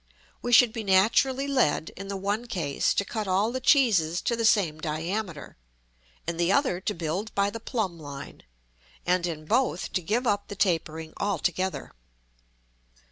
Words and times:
We 0.41 0.51
should 0.51 0.73
be 0.73 0.83
naturally 0.83 1.45
led, 1.47 1.91
in 1.95 2.07
the 2.07 2.17
one 2.17 2.47
case, 2.47 2.95
to 2.95 3.05
cut 3.05 3.27
all 3.27 3.51
the 3.51 3.59
cheeses 3.59 4.19
to 4.23 4.35
the 4.35 4.45
same 4.45 4.79
diameter; 4.79 5.57
in 6.25 6.37
the 6.37 6.51
other 6.51 6.81
to 6.81 6.95
build 6.95 7.35
by 7.35 7.51
the 7.51 7.59
plumb 7.59 7.99
line; 7.99 8.41
and 9.05 9.27
in 9.27 9.45
both 9.45 9.93
to 9.93 10.01
give 10.01 10.25
up 10.25 10.47
the 10.47 10.55
tapering 10.55 11.13
altogether. 11.17 11.91